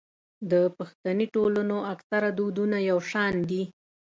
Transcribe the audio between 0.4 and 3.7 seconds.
د پښتني ټولنو اکثره دودونه يو شان دي.